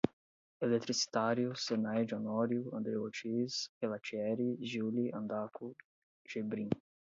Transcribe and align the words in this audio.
Eletricitários, 0.63 1.67
Zenaide 1.67 2.15
Honório, 2.15 2.73
Andreu 2.75 3.03
Ortiz, 3.03 3.69
Pelatieri, 3.79 4.57
Giuli, 4.59 5.11
Andaku, 5.13 5.75
Gebrim 6.27 6.69